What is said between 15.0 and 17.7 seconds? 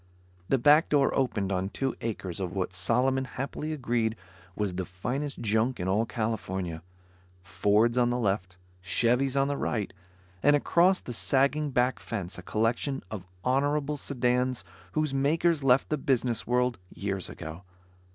makers left the business world years ago.